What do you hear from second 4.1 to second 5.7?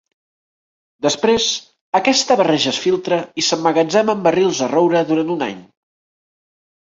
en barrils de roure durant un any.